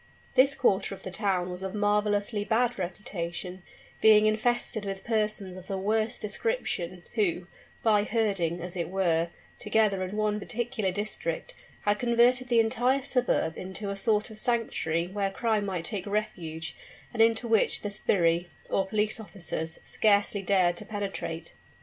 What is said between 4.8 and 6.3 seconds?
by persons of the worst